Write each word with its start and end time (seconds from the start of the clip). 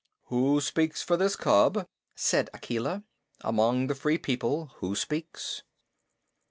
"Who 0.29 0.61
speaks 0.61 1.03
for 1.03 1.15
this 1.15 1.35
cub?" 1.35 1.87
said 2.15 2.49
Akela. 2.55 3.03
"Among 3.41 3.85
the 3.85 3.93
Free 3.93 4.17
People 4.17 4.71
who 4.77 4.95
speaks?" 4.95 5.61